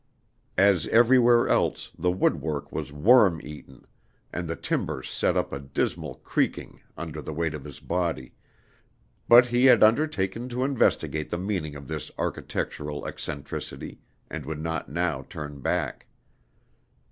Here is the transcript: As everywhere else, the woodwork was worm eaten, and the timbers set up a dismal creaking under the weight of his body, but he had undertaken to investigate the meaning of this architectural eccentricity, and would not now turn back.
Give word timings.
As 0.57 0.87
everywhere 0.87 1.47
else, 1.47 1.91
the 1.95 2.09
woodwork 2.09 2.71
was 2.71 2.91
worm 2.91 3.39
eaten, 3.43 3.85
and 4.33 4.47
the 4.47 4.55
timbers 4.55 5.11
set 5.11 5.37
up 5.37 5.53
a 5.53 5.59
dismal 5.59 6.15
creaking 6.23 6.81
under 6.97 7.21
the 7.21 7.31
weight 7.35 7.53
of 7.53 7.63
his 7.65 7.79
body, 7.79 8.33
but 9.29 9.45
he 9.45 9.65
had 9.65 9.83
undertaken 9.83 10.49
to 10.49 10.63
investigate 10.63 11.29
the 11.29 11.37
meaning 11.37 11.75
of 11.75 11.87
this 11.87 12.09
architectural 12.17 13.05
eccentricity, 13.05 13.99
and 14.27 14.43
would 14.43 14.59
not 14.59 14.89
now 14.89 15.23
turn 15.29 15.59
back. 15.59 16.07